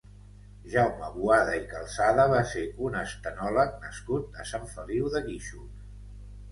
Jaume 0.75 1.09
Boada 1.17 1.53
i 1.59 1.67
Calçada 1.73 2.25
va 2.33 2.41
ser 2.55 2.65
un 2.89 2.99
«Estenòleg» 3.03 3.77
nascut 3.87 4.43
a 4.45 4.49
Sant 4.55 4.69
Feliu 4.75 5.15
de 5.17 5.25
Guíxols. 5.31 5.91